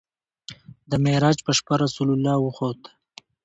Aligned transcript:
د 0.89 0.91
معراج 1.03 1.37
په 1.45 1.51
شپه 1.57 1.75
رسول 1.83 2.09
الله 2.15 2.35
وخوت. 2.39 2.81